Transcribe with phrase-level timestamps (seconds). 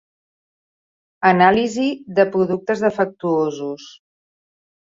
[1.31, 1.85] Anàlisi
[2.21, 3.89] de productes defectuosos.